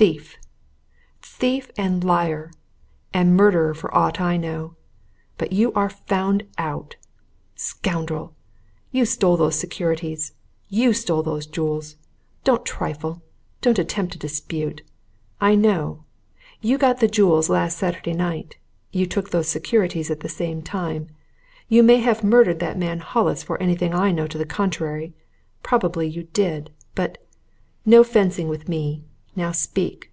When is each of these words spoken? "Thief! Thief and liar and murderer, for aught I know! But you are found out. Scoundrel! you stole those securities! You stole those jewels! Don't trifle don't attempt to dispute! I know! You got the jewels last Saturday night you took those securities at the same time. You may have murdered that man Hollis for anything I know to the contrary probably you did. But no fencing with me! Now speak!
"Thief! 0.00 0.36
Thief 1.22 1.72
and 1.76 2.04
liar 2.04 2.52
and 3.12 3.34
murderer, 3.36 3.74
for 3.74 3.92
aught 3.92 4.20
I 4.20 4.36
know! 4.36 4.76
But 5.36 5.52
you 5.52 5.72
are 5.72 5.90
found 5.90 6.46
out. 6.56 6.94
Scoundrel! 7.56 8.32
you 8.92 9.04
stole 9.04 9.36
those 9.36 9.56
securities! 9.58 10.34
You 10.68 10.92
stole 10.92 11.24
those 11.24 11.48
jewels! 11.48 11.96
Don't 12.44 12.64
trifle 12.64 13.22
don't 13.60 13.76
attempt 13.80 14.12
to 14.12 14.20
dispute! 14.20 14.82
I 15.40 15.56
know! 15.56 16.04
You 16.60 16.78
got 16.78 17.00
the 17.00 17.08
jewels 17.08 17.48
last 17.48 17.76
Saturday 17.76 18.14
night 18.14 18.56
you 18.92 19.04
took 19.04 19.30
those 19.30 19.48
securities 19.48 20.12
at 20.12 20.20
the 20.20 20.28
same 20.28 20.62
time. 20.62 21.08
You 21.68 21.82
may 21.82 21.96
have 21.96 22.22
murdered 22.22 22.60
that 22.60 22.78
man 22.78 23.00
Hollis 23.00 23.42
for 23.42 23.60
anything 23.60 23.92
I 23.92 24.12
know 24.12 24.28
to 24.28 24.38
the 24.38 24.46
contrary 24.46 25.12
probably 25.64 26.06
you 26.06 26.22
did. 26.22 26.70
But 26.94 27.18
no 27.84 28.04
fencing 28.04 28.46
with 28.46 28.68
me! 28.68 29.02
Now 29.36 29.52
speak! 29.52 30.10